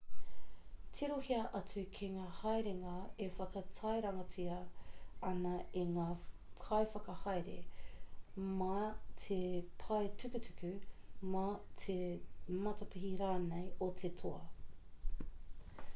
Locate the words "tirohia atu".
0.97-1.81